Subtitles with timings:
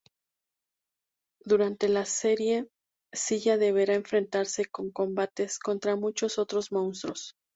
[1.45, 2.67] Durante la serie,
[3.15, 7.35] Zilla deberá enfrentarse en combates contra muchos otros monstruos.